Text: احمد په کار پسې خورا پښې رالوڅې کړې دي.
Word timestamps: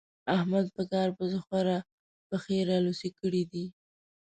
احمد 0.35 0.65
په 0.75 0.83
کار 0.91 1.07
پسې 1.17 1.39
خورا 1.45 1.77
پښې 2.29 2.57
رالوڅې 2.69 3.09
کړې 3.19 3.43
دي. 3.51 3.65